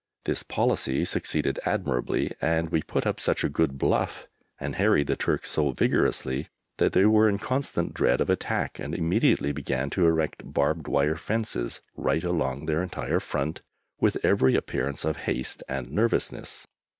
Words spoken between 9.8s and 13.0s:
to erect barbed wire fences right along their